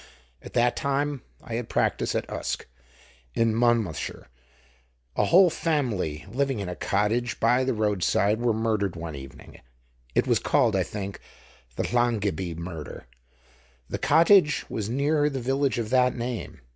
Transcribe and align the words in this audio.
At 0.41 0.53
that 0.53 0.75
time 0.75 1.21
I 1.43 1.53
had 1.53 1.65
a 1.65 1.67
practice 1.67 2.15
at 2.15 2.27
Usk, 2.27 2.65
in 3.35 3.53
Monmouthshire. 3.53 4.29
A 5.15 5.25
whole 5.25 5.51
family 5.51 6.25
living 6.27 6.57
in 6.57 6.67
a 6.67 6.75
cottage 6.75 7.39
by 7.39 7.63
the 7.63 7.75
roadside 7.75 8.39
were 8.41 8.51
murdered 8.51 8.95
one 8.95 9.13
evening; 9.13 9.61
it 10.15 10.25
was 10.25 10.39
called, 10.39 10.75
I 10.75 10.81
think, 10.81 11.19
the 11.75 11.83
Llangibby 11.87 12.55
murder; 12.55 13.05
the 13.89 13.99
cottage 13.99 14.65
was 14.69 14.89
near 14.89 15.29
the 15.29 15.39
village 15.39 15.77
of 15.77 15.91
that 15.91 16.15
name. 16.15 16.61